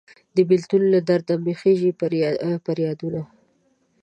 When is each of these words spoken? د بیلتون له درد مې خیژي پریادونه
د 0.35 0.37
بیلتون 0.49 0.81
له 0.93 0.99
درد 1.09 1.27
مې 1.43 1.53
خیژي 1.61 1.91
پریادونه 2.65 3.21